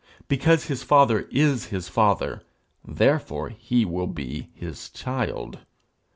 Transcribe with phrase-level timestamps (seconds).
[0.27, 2.41] Because his father is his father,
[2.83, 5.59] therefore he will be his child.